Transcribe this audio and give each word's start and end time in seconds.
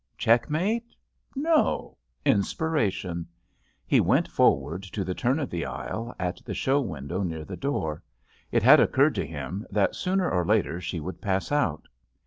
Checkmate? 0.17 0.95
No. 1.35 1.95
Inspiration! 2.25 3.27
He 3.85 3.99
went 4.01 4.27
forward 4.27 4.81
to 4.81 5.03
the 5.03 5.13
turn 5.13 5.37
of 5.37 5.51
the 5.51 5.63
aisle 5.63 6.15
at 6.19 6.41
the 6.43 6.55
show 6.55 6.81
window 6.81 7.21
near 7.21 7.45
the 7.45 7.55
door. 7.55 8.01
It 8.51 8.63
had 8.63 8.79
occurred 8.79 9.13
to 9.13 9.27
him 9.27 9.63
that 9.69 9.93
sooner 9.93 10.27
or 10.27 10.43
later 10.43 10.81
she 10.81 10.99
would 10.99 11.21
pass 11.21 11.51
out. 11.51 11.87